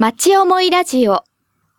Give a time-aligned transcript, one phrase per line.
[0.00, 1.24] 町思いラジオ。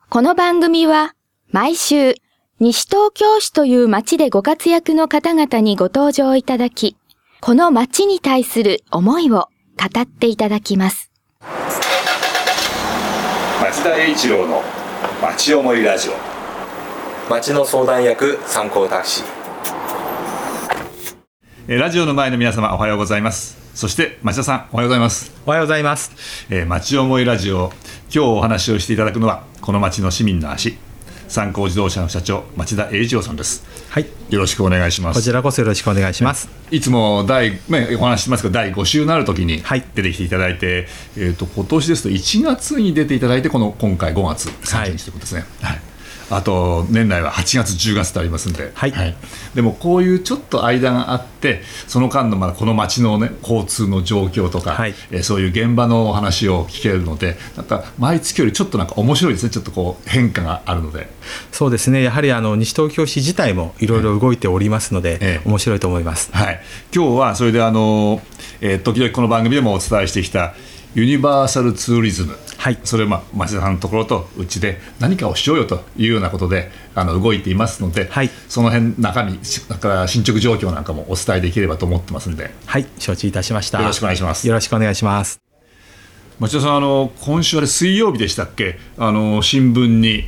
[0.10, 1.14] この番組は
[1.52, 2.16] 毎週
[2.60, 6.98] 西東京市という町でご活躍の方々にご登場いただき、
[7.40, 9.48] この町に対する思いを
[9.78, 11.14] 語っていただきます。
[13.62, 14.64] 町田栄一郎の
[15.22, 16.12] 町思いラジオ
[17.30, 19.26] 町の相談役参考タクシー
[21.70, 26.46] えーラジオの前の皆様おはようございますそして町田さんおはようございます、おはようございます。
[26.50, 27.72] えー、町思いラジオ
[28.12, 30.78] 今日お話をしていただくのはこの町の市民の足。
[31.28, 33.64] 三幸自動車の社長町田栄一郎さんです。
[33.92, 34.08] はい。
[34.32, 35.20] よろしくお願いします。
[35.20, 36.50] こちらこそよろしくお願いします。
[36.72, 39.86] いつも第、ね、お話しますけど第5週になるときにはい。
[39.94, 40.88] 出てきていただいて、
[41.18, 45.89] えー、と今年ですと1月に出ていただいてこの今回5月30日ということですね、はい
[46.30, 48.94] あと年内は8月10月とありますんで、はい。
[49.56, 54.94] でもこういうちょっと間があってその間のまだこの街の、ね、交通の状況とか、はい。
[55.12, 59.50] えーそういう現場のお話を聞けるのでなんか毎月よりちょっとなんか面白いですね。
[59.50, 61.10] ちょっとこう変化があるので。
[61.52, 62.02] そうですね。
[62.02, 65.48] やはりあの西東京市自体もいろいろ動いておりますので、ええ。
[65.48, 66.30] 面白いと思います。
[66.34, 66.62] はい、
[66.94, 68.22] 今日はそれであの、
[68.62, 70.54] えー時々この番組でもお伝えしてきた
[70.96, 72.80] ユニバーサルツーリズム、はい。
[72.84, 78.30] それを、まあ、町田さんのところとうちで何かをしようよというようなことであの動いていますので、はい。
[78.50, 82.54] その辺中身しだから進捗状況なんかもお伝えできればと思ってますので。
[82.66, 83.80] はい、承知いたしました。
[83.80, 84.46] よろしくお願いします。
[84.46, 85.40] よろしくお願いします。
[86.38, 88.78] 町田さんあの今週あれ水曜日でしたっけ？
[88.98, 90.26] あの新聞に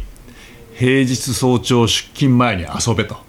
[0.75, 3.15] 平日早朝出勤前に遊べと。
[3.15, 3.21] は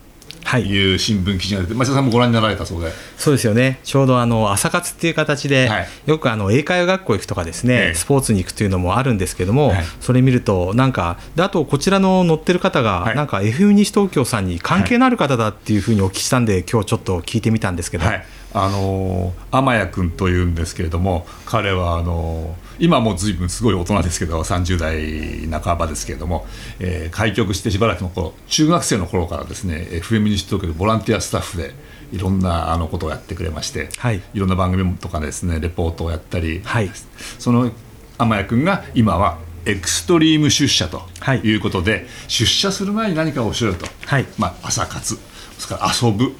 [0.58, 0.66] い。
[0.66, 2.92] いう新聞記事が出て町田さんもご覧になられたそうで。
[3.16, 3.80] そうですよね。
[3.84, 26.46] ちょうどあの朝活っていう形で、はいよくあの英会話学校行くとかですね、ええスポーツに行くというのもあるんですけども、はいそれ見るとなんかであとこちらの乗ってる方が、はいなんか FM 西東京さんに関係のある方だっていうふうにお聞きしたんで、今日ちょっと聞いてみたんですけど、はい、あのー天谷君というんですけれども彼はあのー今もうずいぶんすごい大人ですけど30代半ばですけれども、
[26.78, 31.72] えー開局してしばらくの頃中学生の頃からですね FM 西東京でボランティアスタッフで
[32.12, 34.20] いろんなあのことをやってくれまして、はい。
[34.34, 36.90] ろんな番組とかですねレポートをやったり、はい。
[37.38, 37.70] その
[38.18, 41.38] 天谷君が今はエクストリーム出社とはい。
[41.38, 44.26] いうことで、出社する前に何かをしろよと、はい。
[44.38, 45.18] まあ、朝活
[45.58, 46.34] それから遊ぶ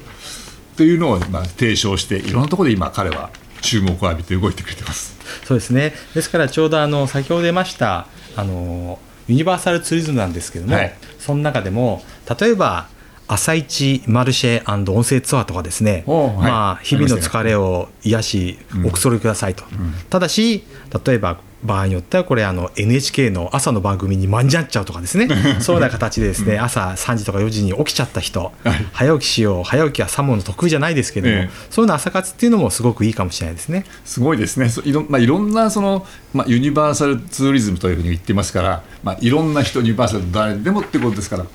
[0.75, 3.29] というのをまあ提唱していろんなところで今彼は
[3.61, 5.17] 注目を浴びて動いてくれてます。
[5.45, 5.93] そうですね。
[6.13, 12.03] ですからちょうどあの先ほど出ましたあのユニバーサルツーリズムなんですけども、はいその中でも
[12.37, 12.89] 例えば
[13.27, 19.63] 朝一マルシェ音声ツアーとかですね、まあ日々の疲れを癒し、おくつろぎくださいと。
[20.09, 20.65] ただし
[21.05, 25.27] 例えば場合によってはこれあの NHK の朝の番組に間に合っちゃうとかですね。
[25.61, 28.85] そういうような形でですね、朝3時とか4時に起きちゃった人、はい。
[28.91, 31.49] 早起きしよう早起きはさもの得意じゃないですけども、ええ。
[31.69, 33.85] そういうの朝活っていうのもすごくいいかもしれないですね。
[34.05, 41.45] すごいですね、そいろ,、まあ、いろんなその、まあ、ユニバーサルツーリズムというふうに言ってますから、まあ、いろんな人、ユニバーサル誰でもってことですから、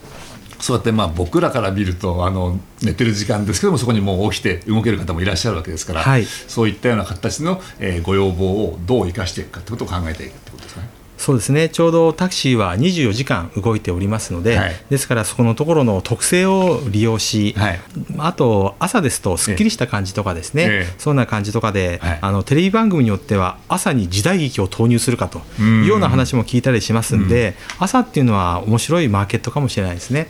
[0.61, 6.25] そうやってまあ僕らから見るとあの寝てる時間ですけどもそこにもう起きて動ける方もいらっしゃるわけですから、はい。
[6.25, 10.89] そういったような形の、えーご要望をどう生かしていくかということを考えていくってことですね。
[11.19, 11.69] そうですね。
[11.69, 14.77] ちょうどタクシーは24時間動いておりますので、はい。
[14.89, 17.81] ですからそこのところの特性を利用し、はい。
[18.19, 20.95] あと朝ですとすっきりした感じとかですね、ええ。
[20.97, 22.19] そんな感じとかで、はい。
[22.23, 30.29] あのテレビ番組によっては朝に時代劇を投入するかとうんいうような話も聞いたりしますんで、朝っていうのは面白いマーケットかもしれないですね。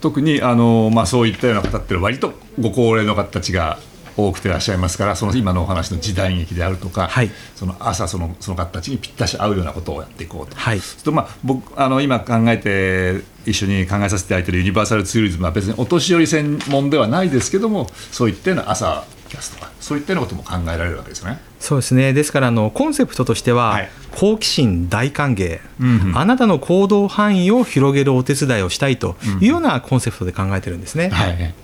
[0.00, 3.78] 特にあの、まあ、そういったような方って割とご高齢の方たちが
[4.16, 10.56] 多くていらっしゃいますからその今のお話の時代劇であるとか、はいその朝そのその方たちにぴったし合うようなことをやっていこうと。
[10.56, 21.40] はいとまあ僕あの今考えて一緒に考えさせていただいているユニバーサルツーリズムは別にお年寄り専門ではないですけどもそういったような朝キャスとかそういったようなことも考えられるわけですよね。
[21.60, 22.12] そうですね。
[22.12, 23.88] ですからあのコンセプトとしては、はい。
[24.12, 26.18] 好奇心大歓迎、うんうん。
[26.18, 31.10] あなたの行動範囲を広げるお手伝いをしたいというようなコンセプトで考えてるんですね。
[31.10, 31.54] はい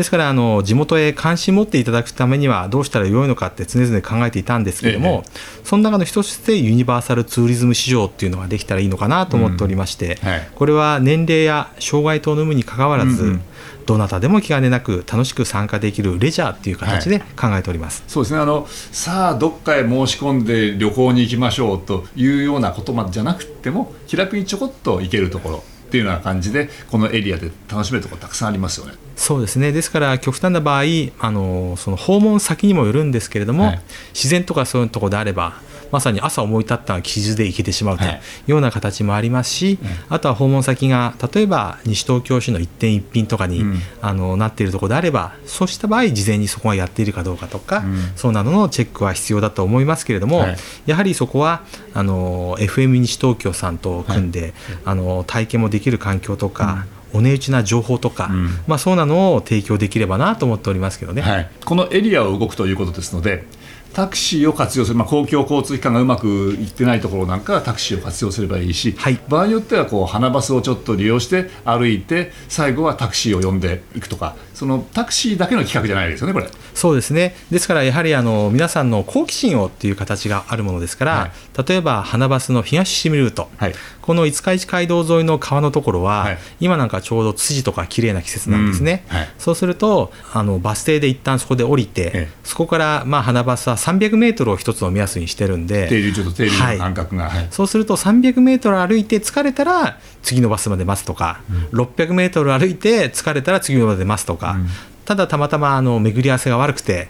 [0.00, 5.24] ですからあの地元へ関心持っていただくためにはどうしたらよいのかって常々考えていたんですけれども、
[5.62, 10.48] その中の一つとしてユニバーサルツーリズム市場っていうのができたらいいのかなと思っておりまして、うんはい。
[10.54, 13.42] これは年齢や障害等の有無にかかわらず、うんうん。
[13.84, 18.04] どなたでも気兼ねなく楽しく参加できるレジャーっていう形で考えております。
[18.08, 18.40] そうですね。
[18.40, 28.92] あのさあどっかへ申し込んで旅行に行きましょうというようなことまでじゃなくても気楽にちょこっと行けるところっていうような感じでこのエリアで楽しめるところたくさんありますよね。
[29.16, 30.84] そうですねですから極端な場合
[31.18, 33.80] あのその訪問先にもよるんですけれども、はい
[34.14, 35.54] 自然とかそういうところであれば
[35.90, 38.20] まさに朝思い立った記事で行けてしまうといはい。
[38.48, 39.78] うような形もありますし、
[40.08, 43.78] あとは訪問先が例えば西東京市の一点一品とかに、うん。
[44.00, 48.12] あのなっているところであればそうした場合事前にそこがやっているかどうかとか、うん。
[48.16, 50.56] そうなどのチェックは必要だと思いますけれども、はい。
[50.86, 51.62] やはりそこは
[51.94, 54.54] あの FM 西東京さんと組んで、
[54.84, 58.48] あの体験もできる環境とか、お値打ちな情報とか、うん。
[58.66, 61.22] まあ、そうなのを提供できればなと思っておりますけどね。
[61.22, 63.44] はい、このエリアを動くということですので
[63.92, 69.20] タクシーを活用する、まあ、公共交通機関がうまくいってないところなんかはタクシーを活用すればいいし、はい。
[69.28, 76.48] 場合によってはこう花バスをちょっと利用して歩いて最後はタクシーを呼んでいくとかそのタクシーだけの企画じゃないですよねこれ。
[76.74, 77.34] そうですね。
[77.50, 81.68] ですからやはりあの皆さんの好奇心をっていう形があるものですから、はい。
[81.68, 83.74] 例えば花バスの東伏見ルート、はい。
[84.02, 86.38] この五日市街道沿いの川のところは、はい。
[86.60, 89.16] 今なんかちょうどツツジとか綺麗な季節なんですね、うん。
[89.16, 89.28] はい。
[89.38, 92.28] そうするとあのバス停で一旦そこで降りて、ええ。
[92.44, 97.46] そこからまあ花バスは300メートルを一つの目安にしてるんで停留所と停留所の間隔が、はい。
[97.50, 101.40] そうすると300メートル歩いて疲れたら次のバスまで待つとか、
[101.72, 104.66] 600メートル歩いて疲れたら次のバスで待つとか、うん。
[105.04, 107.08] ただたまたまあの巡り合わせが悪くて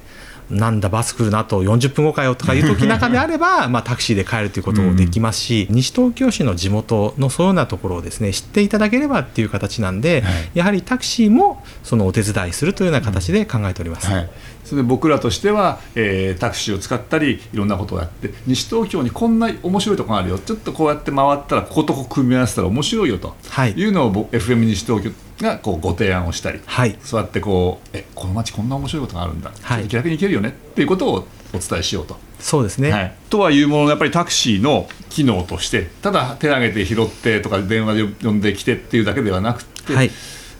[0.51, 10.51] なんだバス来るなと40分後かよとかいう時 中であればまあタクシーで帰るということもできますし、西東京市の地元のそういうようなところをですね知っていただければっていう形なんで、はい。
[10.55, 14.11] やはりタクシーもそのお手伝いするというような形で考えております。
[14.11, 14.31] はい、
[14.71, 20.39] それで僕らとしては、えータクシーを使ったりいろんなことをやって西東京にこんな面白いところがあるよ。
[20.39, 23.35] ちょっとこうやって回ったらこことここ組み合わせたら面白いよと。
[23.49, 23.73] はい。
[23.73, 25.11] いうのを僕 FM 西東京
[25.45, 26.97] がこうご提案をしたり、はい。
[27.03, 29.89] そうやってこうえこの街こんな面白いことがあるんだ、はい。
[29.89, 32.17] 気楽に行けるよねっていうことをお伝えしようと。
[32.39, 40.07] そうですね、はい、とはいうもののやっぱりタクシーの機能としてただ手を挙げて拾ってとか電話で呼んできてっていうだけではなくて、はい。
[40.07, 40.15] やっ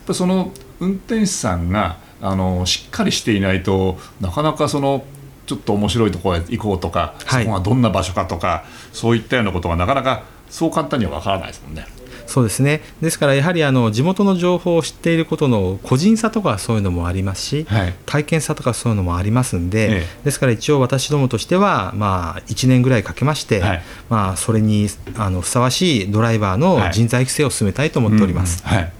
[0.05, 5.03] ぱその運転手さんがあのしっかりしていないとなかなかその
[5.47, 7.43] ちょっと面白いところへ行こうとか、はい。
[7.43, 8.63] そこがどんな場所かとか
[8.93, 11.85] そういったようなことがなかなかそう簡単には分からないですもんね。
[12.27, 12.81] そうですね。
[13.01, 17.93] ですからやはりあの地元の情報を知っていることの個人差とかそういうのもありますし、はい。
[18.05, 20.23] 体験差とかそういうのもありますんで、ええ。
[20.23, 23.81] ですから一応私どもとしては、まあ、1年ぐらいかけまして、はい。
[24.09, 24.87] まあ、それに
[25.17, 28.63] あのふさわしいドライバーの人材育成を進めたいと思っております。
[28.65, 28.77] うんうん。
[28.77, 28.91] はい、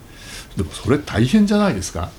[0.58, 2.10] でもそれ大変じゃないですか？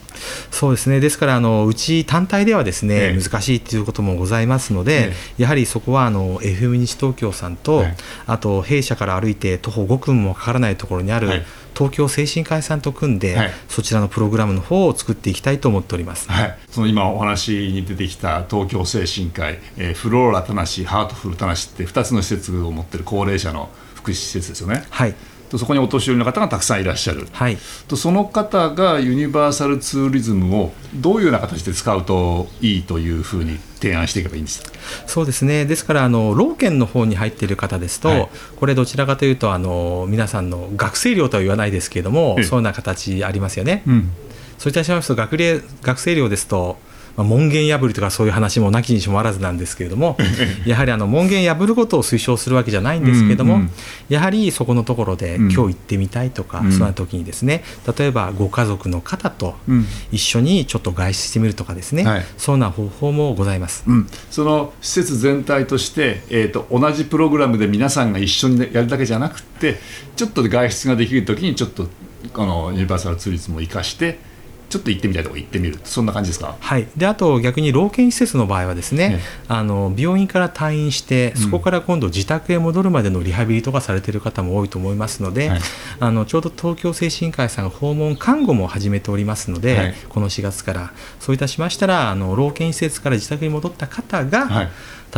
[0.51, 1.01] そうですね。
[1.01, 3.21] ですからあのうち単体ではですね、ええ。
[3.21, 7.97] 難しいということもございますので、えやはりそこはあの FM 西東京さんと、はい。
[8.27, 11.43] あと弊社から歩いて徒歩5分もかからないところにある、はい。
[11.75, 13.51] 東京精神科医さんと組んで、はい。
[13.69, 16.31] そちらのプログラムの方を作っていきたいと思っております。
[16.31, 24.85] はい、その今お話に出てきた東京精神科医、えーフローラ田無ハートフル田無って2つの施設を持っている高齢者の福祉施設ですよね。
[24.91, 25.15] はい
[25.53, 27.29] とそこにお年寄りの方がたくさんいらっしゃる。
[27.31, 34.71] はいとその方がユニバーサルツーリズムをどういうような形で使うといいというふうに提案していけばいいんですか？
[35.07, 43.83] そうですねですからあの老健の方に入っている方ですと、はいこれどちらかというとあの皆さんの学生寮とは言わないですけれどもええそういうような形ありますよね。
[43.87, 44.11] うん、
[44.57, 46.79] そういたしますと学齢学生寮ですと、
[47.17, 50.17] まあ、門限破りとかそういう話もなきにしもあらずなんですけれども
[50.67, 53.71] やはりあの門限破ることを推奨するわけじゃないんですけれども、うんうん。
[54.09, 55.53] やはりそこのところでうん。
[55.53, 56.73] 今日行ってみたいとか、うん。
[56.73, 57.65] そんな時にですね
[57.99, 59.87] 例えばご家族の方とうん。
[60.11, 62.27] 一緒にちょっと外出してみるとかですね、はい。
[62.37, 63.85] そんな方法もございます。
[63.87, 69.79] うん、その施設全体として、えー、と同じプログラムで皆さんが一緒にやるだけじゃなくて
[70.17, 71.89] ちょっと外出ができる時にちょっと
[72.33, 74.19] このユニバーサルツーリズムを生かして
[74.73, 75.79] ちょっと行ってみたいとこ行ってみる。
[75.85, 76.57] そんな感じですか？
[76.59, 79.21] はい、であと逆に老健施設の場合はですね、ええ。
[79.49, 85.61] あの病院から退院してそこから今度自宅へ戻るまでのリハビリとかされている方も多いと思いますので、はい。
[86.01, 89.95] あのちょうど東京精神科医さんが訪問看護も始めておりますので、はい。
[90.09, 94.69] この4月からそういたしましたらあの老健施設から自宅に戻った方が、はい。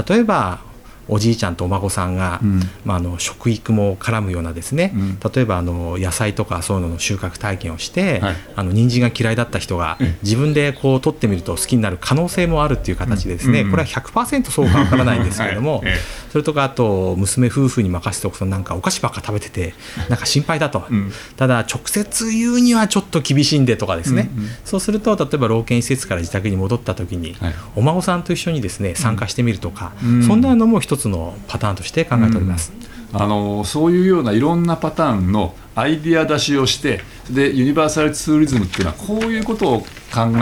[0.08, 0.60] 例えば
[1.08, 2.60] おじいちゃんとお孫さんが、うん。
[2.84, 5.18] まあ、あの食育も絡むようなですね、うん。
[5.32, 8.36] 例えばあの野菜とかそういうのの収穫体験をして、はい。
[8.56, 10.18] あの人参が嫌いだった人がええ。
[10.22, 13.70] 自分でこう取ってみると好きになる可能性もあるっていう形でですね、うん。
[13.70, 15.82] これは100%そうかわからないんですけれども、
[16.34, 19.72] それとかあと娘夫婦に任せておくとなんかお菓子ばっか食べてて
[20.08, 21.12] なんか心配だと、うん。
[21.36, 24.42] ただ直接言うにはちょっと厳しいんでとかですね、うん。
[24.42, 27.54] うんそうすると例えば老健施設から自宅に戻った時に、はい。
[27.76, 30.22] お孫さんと一緒にですね参加してみるとか、うん。
[30.24, 32.72] そんなのも一つのパターンとして考えております。
[33.12, 37.00] あのそういうようないろんなパターンのアイディア出しをして
[37.30, 39.86] でユニバーサルツーリズムっていうのはこういうことを考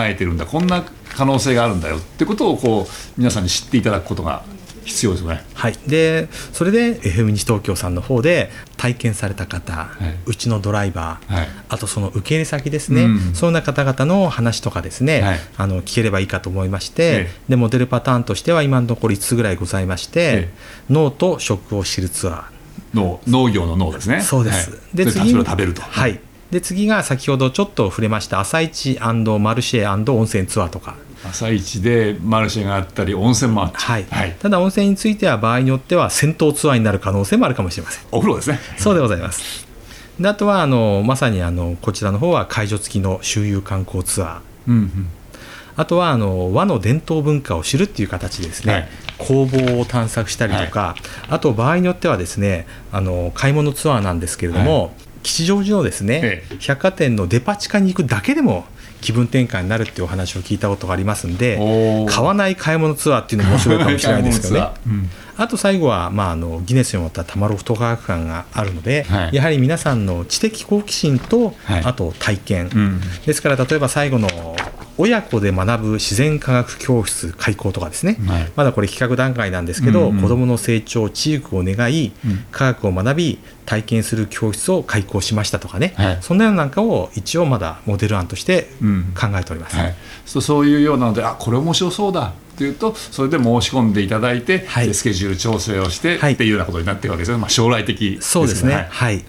[0.01, 0.47] えてるんだ。
[0.47, 0.83] こんな
[1.15, 4.43] 可能性があるんだよってことをこう皆さんに知っていただくことが
[4.85, 5.45] 必要ですね。
[5.55, 9.89] はい、でそれで FM 西東京さんの方で体験された方、
[10.27, 11.49] うちのドライバー、はい。
[11.69, 13.35] あとその受け入れ先ですね、うん。
[13.35, 15.39] そんな方々の話とかですね、はい。
[15.57, 17.31] あの聞ければいいかと思いまして、ええ。
[17.51, 20.55] でモデルパターンとしては今のところ5つぐらいございまして、え
[20.91, 22.45] 脳と食を知るツアー。
[22.95, 24.21] 農農業の農ですね。
[24.21, 24.71] そうです。
[24.71, 24.81] はい。
[24.97, 25.83] でそれそれを食べると。
[25.83, 26.21] はい。
[26.51, 30.97] で次が先ほどちょっと触れました朝市マルシェ温泉ツアーとか。
[31.25, 34.05] 朝市でマルシェがあったり温泉もあっちゃうはい。
[34.11, 38.05] はい、ただ温泉については場合によっては戦闘ツアーになる可能性もあるかもしれません。
[38.11, 38.59] お風呂ですね。
[38.79, 39.67] そうでございます。
[40.19, 44.41] であとはあのまさにあのこちらの方は介助付きの周遊観光ツアー。
[44.69, 45.09] うんうん。
[45.75, 48.89] あとはあの和の伝統文化を知るっていう形でですね、はい。
[49.19, 50.97] 工房を探索したりとか、
[51.29, 56.45] あと場合によってはですねあの買い物ツアーなんですけれども、吉祥寺のですね、え。
[56.59, 58.67] 百貨店のデパ地下に行くだけでも
[59.03, 65.11] 気分転換になるっていうお話を聞いたことがありますんで買わない買い物ツアーっていうのも面白いかもしれないですけどねうん。
[65.37, 69.35] あと最後は、まあ、あのギネスにもったタマロフト科学館があるので、はい。
[69.35, 71.83] やはり皆さんの知的好奇心と、はい。
[71.85, 73.01] あと体験、うん。
[73.25, 74.29] ですから例えば最後の
[74.99, 78.53] 親子で学ぶ自然科学教室開講とかですね、はい。
[78.57, 80.23] まだこれ企画段階なんですけど、うんうん。
[80.23, 82.45] 子どもの成長知育を願い、うん。
[82.51, 86.19] 科学を学び体験する教室を開講しましたとかね、はい。
[86.21, 89.15] そんなようななんかを一応まだモデル案としてうん。
[89.19, 89.77] 考えております。
[89.77, 89.95] はい、
[90.27, 96.35] そうそういうようなのであこれ面白そうだっていうとそれで申し込んでいただいて、スケジュール調整をして、はい。
[96.35, 98.87] っていうようなことになっているわけですよ、まあ、将来的ですそうですね、はい。
[98.91, 99.25] はい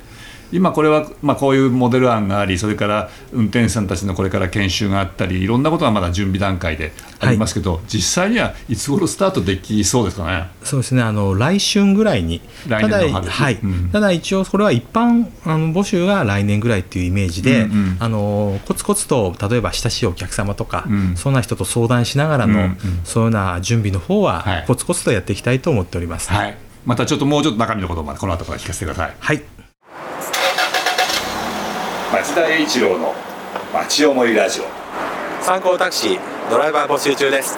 [0.53, 10.48] 今これは、まあ、こういうモデル案がありそれから運転手さんたちのこれから研修があったりいろんなことがまだ準備段階でありますけど、実際にはいつ頃スタートできそうですかね？
[10.63, 11.01] そうですね。
[11.01, 12.41] あの来春ぐらいに。
[12.67, 13.13] 来年の春。
[13.13, 13.60] ただ,、はい。
[13.63, 13.89] うん。
[13.89, 21.15] ただ一応それは一般あの募集が来年ぐらいっていうイメージで、うんうんあのコツコツと例えば親しいお客様とか、うん。
[21.15, 22.77] そんな人と相談しながらの、うんうん。
[23.05, 24.65] そういうような準備の方は、はい。
[24.67, 26.29] コツコツとやっていきたいと思っております。
[26.29, 29.15] はい、またちょっともうちょっと中身のことまでこの後から聞かせてください。
[29.17, 29.43] はい
[32.13, 33.15] 町田栄一郎の
[33.74, 34.65] 町思いラジオ。
[35.43, 36.20] 参考タクシー
[36.51, 37.58] ドライバー募集中です。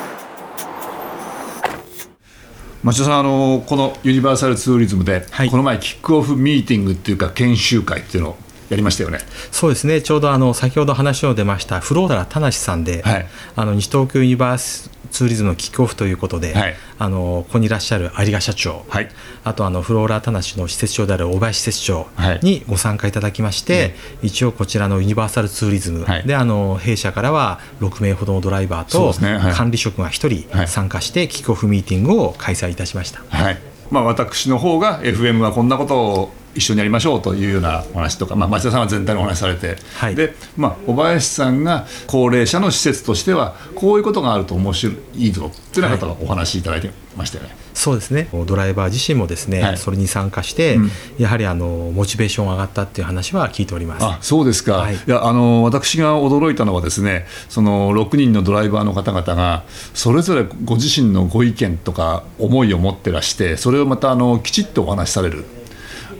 [2.82, 5.50] 町田さんあのこのユニバーサルツーリズムで、はい。
[5.50, 8.38] この前キックオフミーティングっていうか研修会っていうのを
[8.70, 9.20] やりましたよね。
[9.52, 10.02] そうですね。
[10.02, 13.28] ちょうどあの先ほど話を出ましたフローラ田無さんで、はい。
[13.58, 16.76] あの西東京ユニバースツーリズムのキックオフということで、はい。
[17.00, 19.08] あのここにいらっしゃる有賀社長、はい。
[19.46, 22.40] あとあのフローラ田無の施設長である大林施設長はい。
[22.44, 26.28] にご参加いただきまして、一応こちらのユニバーサルツーリズムはい。
[26.28, 29.14] で、あの弊社からは6名ほどのドライバーと
[29.56, 30.66] 管理職が1はい。
[30.66, 33.24] 人参加してキックオフミーティングを開催いたしました。
[33.30, 33.58] はい。
[33.92, 40.16] まあ、私の方が FM はこんなことを一緒にやりましょうというようなお話とか、まあ、町田さんは全体のお話されて、はい。
[40.16, 47.56] でまあ、小林さんが高齢者の施設としてはこういうことがあると面白いいいぞっていうようなことをお話しいただいてましたよね。
[47.74, 48.30] そうですね。
[48.46, 49.78] ドライバー自身もですね、はい。
[49.78, 50.92] それに参加して、うん。
[51.18, 54.06] やはりあのモチベーションが上がったっていう話は聞いております。
[54.06, 54.96] あそうですか、はい。
[54.96, 65.44] い、やあの私が驚いたのはですねその6人のドライバーの方々がそれぞれご自身のご意見とか思いを持ってらしてそれをまたあのきちっとお話しされる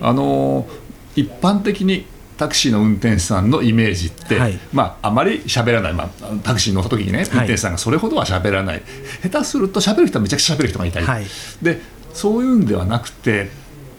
[0.00, 0.68] あの
[1.14, 4.58] 一般的にタクシーの運転手さんのイメージって、はい。
[4.72, 6.08] まあ、あまり喋らない、まあ、
[6.42, 8.82] タクシーに乗った時にね運転手さんがそれほどは喋らない、
[9.22, 11.24] 下手すると喋る人はめちゃくちゃ喋る人がいたり、はい。
[11.62, 11.80] で
[12.12, 13.50] そういうんではなくて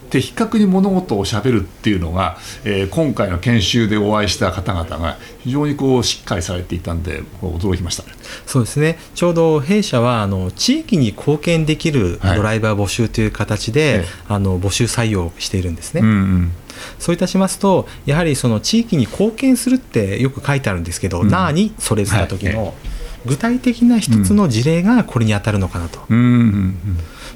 [0.10, 8.14] 的確に物事をしゃべるっていうのが、えー今回の研修でお会いした方々が非常にこうしっかりされていたんで驚きましたね。
[8.46, 8.98] そうですね。
[9.14, 12.38] ちょうど弊社はあの地域に貢献できるはい。
[12.38, 14.06] ドライバー募集という形で、ええ。
[14.28, 16.02] あの募集採用しているんですね。
[16.02, 16.52] うんうん。
[17.00, 21.30] そういたしますとやはりその地域に貢献するってよく書いてあるんですけど、うん。
[21.30, 22.74] 何それした時はの
[23.26, 26.00] 具体的な一つの事例がこれに当たるのかなと。
[26.10, 26.18] うん。
[26.18, 26.78] うん。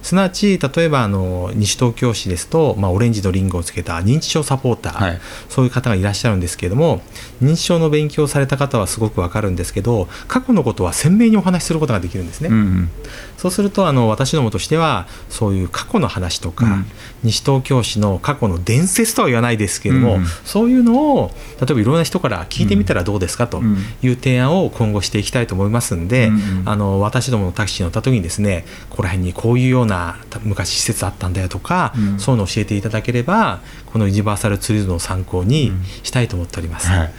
[0.01, 5.21] すなわち例えばあの西東京市ですと、まあ、オレンジのリンゴをつけた認知症サポーター、はい。
[5.49, 7.01] そういう方がいらっしゃるんですけれども
[7.41, 12.49] 認知症の勉強をされた方はすごくわかるんですけど過去のことは鮮明にお話しすることができるんですね。
[12.49, 12.89] うんうん。
[13.37, 16.85] そうするとあの私どもとしてはそういう過去の話とか、うん。
[17.23, 23.77] 西東京市の過去の伝説とは言わないですけれども、うんそういうのを例えばいろんな人から聞いてみたらどうですかとうん。
[24.01, 26.69] いう提案を今後していきたいと思いますんで、うんうん。
[26.69, 32.19] あの私どものタクシーに乗った時にですねここら辺にこういうようなた昔施設あったんだよとか、うん。
[32.19, 35.71] そういうのを教えていただければこのユニバーサルツーリズムの参考に
[36.03, 36.89] したいと思っております。
[36.89, 37.13] はい、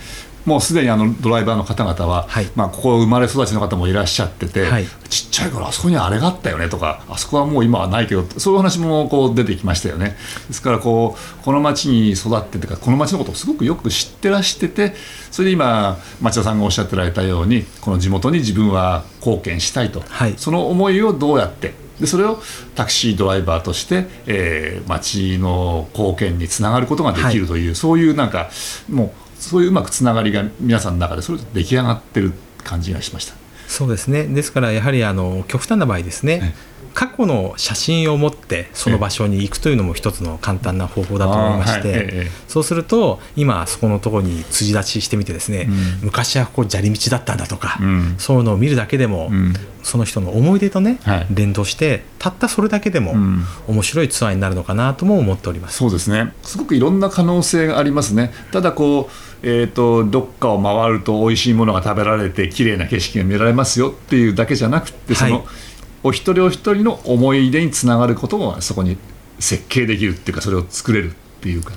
[0.44, 2.50] もうすでにあのドライバーの方々は、はい。
[2.56, 4.86] まあ、ここ生まれ育ちの方もいらっしゃってて、はい。
[5.08, 10.16] ちっちゃい頃あそこにあれがあったよねとかあそこはもう今はないけどそういう話もこう出てきましたよね。
[10.48, 14.94] ですからこうこの町に育っててかこの町のことをすごくよく知ってらしてて
[15.30, 20.34] それで今町田さんがおっしゃってられたようにこの地元に自分は貢献したいと、はい。
[20.38, 22.40] その思いをどうやってでそれを
[22.74, 28.50] タクシードライバーとして、えー、町の貢献につながることができるという、そういうなんか
[28.88, 29.10] もう
[29.42, 32.32] そういううまくつながりが皆さんの中でそれぞれ出来上がってる
[32.62, 33.34] 感じがしました。
[33.66, 34.24] そうですね。
[34.24, 36.54] ですからやはりあの極端な場合ですね、
[36.94, 46.06] 過去の写真を持ってその場所に行くというのも一つの簡単な方法だと思いまして、そうすると今そこのところに辻立ちしてみてですね、うん。
[46.06, 48.14] 昔はここ砂利道だったんだとか、うん。
[48.18, 49.54] そういうのを見るだけでも、うん。
[49.82, 51.26] その人の思い出とね、はい。
[51.30, 53.44] 連動してたったそれだけでもうん。
[53.68, 55.78] 面白いツアーになるのかなとも思っております。
[55.78, 56.32] そうですね。
[56.42, 58.32] すごくいろんな可能性がありますね。
[58.52, 65.44] ただこう、えー、とどっかを回ると美味しいものが食べられて綺麗な景色が見られますよっていうだけじゃなくてその、はい
[66.02, 68.96] お一人お一人の思い出につながることがそこに
[69.38, 71.72] 設計できるっていうかそれを作れるっていうか。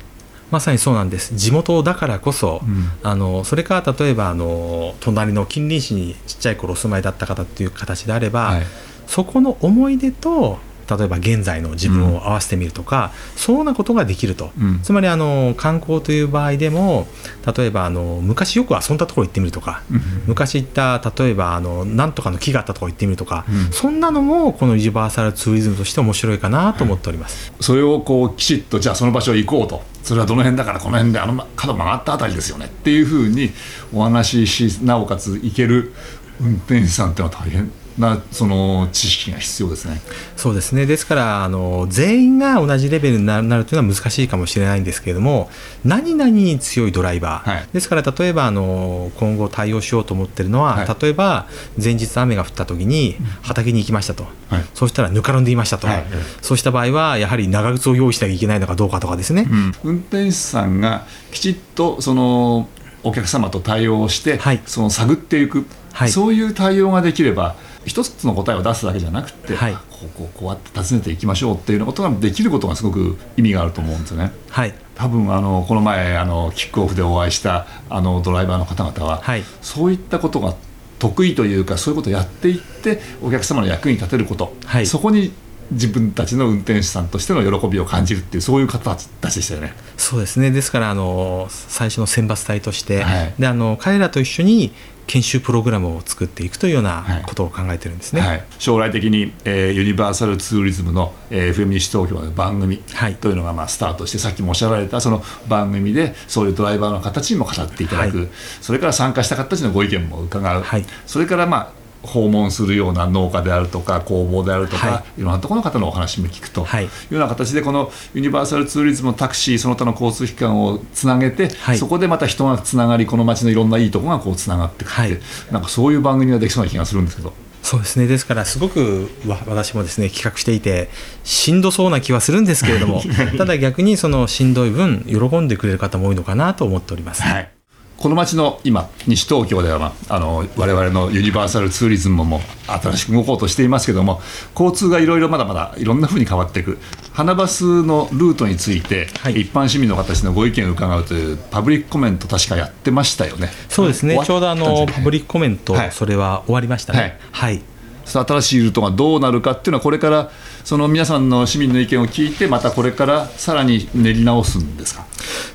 [0.51, 1.36] まさにそうなんです。
[1.36, 2.91] 地元だからこそ、うん。
[3.03, 8.63] あのそれから例えばあの隣の近隣市にちっちゃい頃お住まいだった方っていう形であれば、はい。
[9.08, 14.80] そこの思い出と例えば現在の自分を合わせてみるとか、そうなことができると、うん。
[14.82, 17.08] つまりあの観光という場合でも
[17.56, 20.01] 例えばあの昔よく遊んだところ行ってみるとか、うん。
[20.27, 23.72] 昔行った例えばあのなんとかの木があったところ行ってみるとか、うん。
[23.72, 27.54] そんなのもこのユニバーサルツーリズムとして面白いかなと思っております。
[27.60, 29.82] それをこうきちっとじゃあその場所へ行こうと。
[30.04, 33.50] それはどの辺だからこの辺であの角曲がったあたりですよねっていうふうに
[33.92, 35.94] お話ししなおかつ行ける
[36.39, 40.01] 運転手さんっていうのは大変なその知識が必要ですね。
[40.35, 40.85] そうですね。
[40.85, 45.49] ですからあの全員が同じレベルになるというのは難しいかもしれないんですけれども
[45.85, 47.67] 何々に強いドライバー、はい。
[47.71, 50.97] ですから例えばあの今後対応しようと思ってるのは、はい。
[51.01, 51.47] 例えば
[51.81, 54.65] 前日雨が降った時に畑に行きましたと、はい。
[54.73, 56.05] そうしたらぬかるんでいましたと、はい。
[56.41, 59.47] そうした場合はやはり長靴を用意しなきゃいけないのかどうかとかですね、
[59.83, 62.67] 運転手さんがきちっとその
[63.03, 64.61] お客様と対応して、はい。
[64.65, 66.09] その探っていく、はい。
[66.09, 67.55] そういう対応ができれば
[67.86, 69.74] 一つの答えを出すだけじゃなくて、はい。
[69.74, 74.32] こうこうこうやって訪ねていきましょうっていうようなことができることがすごく意味があると思うんですよね。
[74.50, 74.74] はい。
[74.96, 79.44] 多分あのこの前あのキックオフでお会いしたあのドライバーの方々は、はい。
[79.62, 80.56] そういったことが
[81.00, 84.88] 得意というかそういうことをやっていってお客様の役に立てること、はい。
[84.88, 85.32] そこに
[85.72, 89.74] 自分たちの運転手さんとしての喜びを感じるっていうそういう形でしたよね。
[89.98, 90.51] そうですね。
[90.51, 93.34] ですからあの最初の選抜隊として、はい。
[93.39, 94.72] であの彼らと一緒に
[95.07, 98.22] 研修プログラムを作っていくというようなことを考えてるんですね。
[98.22, 103.15] はい、将来的に、えーユニバーサルツーリズムの、えー FM 西東京の番組はい。
[103.15, 108.29] というのが、まあ、スタートしてさっきもおっしゃられたその番組でそういうドライバーの形にも語っていただく、はい。
[108.62, 110.86] それから参加した方たちのご意見も伺う、はい。
[111.06, 115.22] それから、まあ、訪問するような農家であるとか工房であるとか、、はい。
[115.22, 116.86] ろんなところの方のお話も聞くと、はい。
[116.86, 121.78] いうような形でこのユニバーサルツーリズムのタクシーその他の交通機関をつなげて、はい。
[121.78, 125.20] そこでまた人がつながりこの街のいろんないいところがこうつながっていくって、はい。
[125.52, 127.34] なんかそういう番組ができそうな気がするんですけど。
[127.65, 128.06] そうですね。
[128.06, 130.88] ですからすごくわ私もですね企画していて
[131.24, 133.02] しんどそうな気はするんですけれども
[133.39, 137.24] ただ逆にそのしんどい分喜んでくれる方も多いのかなと思っております。
[137.24, 137.50] はい、
[137.97, 146.77] この街の今西東京では、まあ、あの我々のユニバーサルツーリズムも新しく動こうとしていますけども交通がいろいろまだまだいろんなふうに変わっていく。
[147.13, 149.39] 花バスのルートについて、はい。
[149.39, 153.49] 一般市民の方たちのご意見を伺うというパブリックコメント確かやってましたよね。
[153.69, 154.15] そうですね。
[154.15, 155.91] 終ちょうどあのパブリックコメント、はい。
[155.93, 157.17] それは終わりましたね。
[157.31, 157.60] はい。
[157.60, 157.74] その
[158.06, 160.30] 新しいルートがどうなるかっていうのはこれから
[160.63, 165.06] その皆さんの市民の意見を聞いてまたこれからさらに練り直すんですか？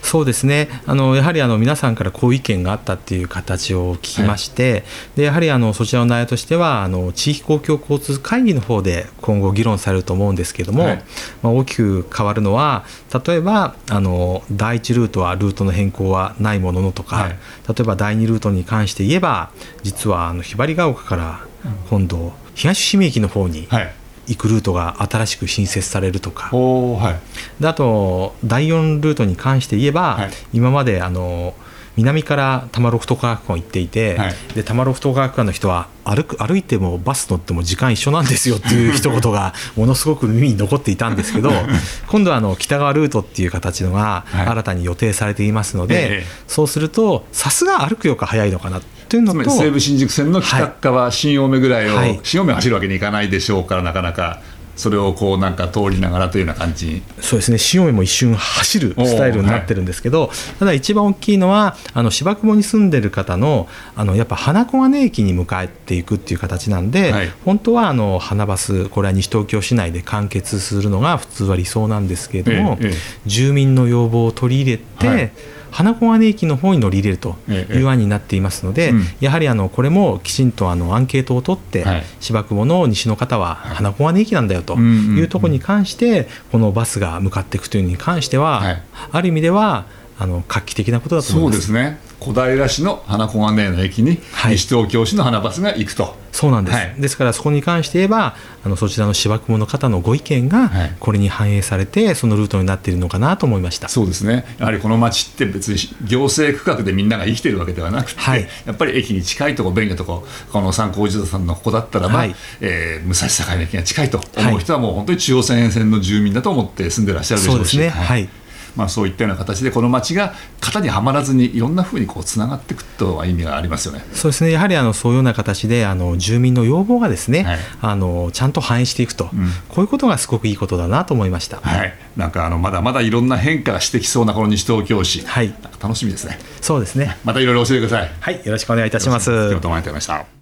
[0.03, 0.69] そうですね。
[0.87, 4.85] あのやはりあの皆さんからこういう意見があったっていう形を聞きまして、
[5.15, 11.05] でやはりあのそちらの内容としてはあの地域公共交通会議の方で今後議論されると思うんですけれども、はい。
[11.43, 12.85] まあ、大きく変わるのは
[13.27, 17.31] 例えばあの第一ルートはルートの変更はないもののとか、はい。
[17.31, 17.37] 例
[17.81, 19.51] えば第二ルートに関して言えば
[19.83, 21.47] 実はあのひばりが丘から
[21.89, 23.93] 今度東伏見駅の方にはい。
[24.27, 27.19] 行くルートが新しく新設されるとか、は
[27.59, 27.63] い。
[27.63, 30.31] であと第4ルートに関して言えば、はい。
[30.53, 31.55] 今まであの
[31.97, 34.35] 南から多摩ロフト科学館を行っていて、はい。
[34.55, 41.51] で多摩ロフト科学館の人は歩く歩いてもバス乗っても時間一緒なんですよっていう 一言がものすごく耳に残っていたんですけど
[42.07, 44.47] 今度はあの北側ルートっていう形のがはい。
[44.47, 46.27] 新たに予定されていますので、ええ。
[46.47, 52.21] そうするとさすが歩くよか早いのかなというのとつまり西武新宿線の北側、新青梅ぐらいを、はい。
[52.23, 54.41] 新青梅を走るわけにいかないでしょうからなかなか
[54.81, 56.81] それをこうなんか通りながらというような感じ。
[56.87, 57.59] にそうですね。
[57.73, 67.33] 塩目も一瞬走るスタイルになってるんですけど、ただ一番大きいのはあの芝久保に住んでる方のあのやっぱ花小金駅に向かっていくっていう形なんで、はい。
[67.45, 72.95] 本当はあの花バスこれは西東京市内で完結するのが普通は理想なんですけれども、ええええ。
[73.27, 75.33] 住民の要望を取り入れて、はい。
[75.71, 79.05] 花小金駅の方に乗り入れるとええいう案になっていますので、うん。
[79.21, 82.05] やはりあのこれもきちんとあのアンケートを取って、はい。
[82.19, 88.83] 芝久保の西の方は花小金駅なんだよというところに関して、このバスが向かっていくというのに関しては、はい。
[89.13, 89.87] ある意味では
[90.21, 91.59] あの画期的なことだと思いそうます。
[91.61, 91.99] ですね。
[92.21, 94.53] 小平市の花小金井の駅にはい。
[94.53, 96.95] 西東京市の花バスが行くと、そうなんです、はい。
[96.99, 100.97] ですからそこに関して言えばあのそちらの芝生の方のご意見がはい。
[101.01, 103.89] これに反映されてそのルートになっているのかなと思いました。
[103.89, 104.45] そうですね。
[104.59, 108.47] やはりこの町って別に行政区画でみんなが生きてるわけではなくて、はい。
[108.67, 112.35] やっぱり駅に近いとこ便利なとここの三光寺さんのここだったらば、はい。
[112.61, 117.71] えー武蔵境の駅が近いと思う人はもう本当に中央線沿線の住民だと思って住んでらっしゃるでしょうし。
[117.71, 118.05] そうですね。
[118.05, 118.29] はい
[118.77, 124.05] まあ、そういったような形でこの町が型にはまらずにいろんなふうにこうつながっていくとは意味がありますよね。
[124.13, 129.29] そうですねやはりあのそういうような形であの住民の要望がですね、はいあのちゃんと反映していくと、ん
[129.69, 131.59] こういうことがすごくいいことだなと思いました。
[131.59, 136.39] はい、なんかあのまだまだいろんな変化がしてきそうなこの西東京市、はい楽しみですね。
[136.61, 137.17] そうですね。
[137.25, 138.11] またいろいろ教えてください。
[138.21, 139.31] はい、よろしくお願いいたします。
[139.31, 140.40] 今日どうもありがとうございました。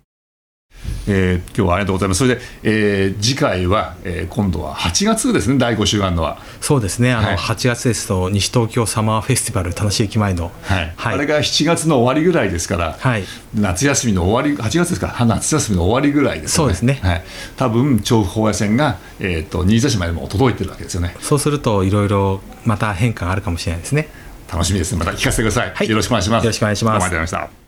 [1.07, 2.19] えー今日はありがとうございます。
[2.19, 6.39] それで、えー次回は、えー今度は8月ですね、第5週あるのは。
[6.61, 7.13] そうですね。
[7.13, 16.75] あの、はい8月ですと西東京サマーフェスティバル楽しい駅前の、はいはいあれが7月の終わりぐらいですから、はい夏休みの終わり、8月ですか、は夏休みの終わりぐらいですよね。
[16.75, 17.25] そうですねはい、
[17.57, 21.17] 多分調布高野線が、えー、と新座市までも届いてるわけですよね。
[21.21, 24.09] そうするといろいろまた変化があるかもしれないですね。
[24.53, 24.99] 楽しみですね。
[24.99, 25.73] また聞かせてください。
[25.75, 26.45] はいよろしくお願いします。
[26.45, 27.68] よろしくお願いします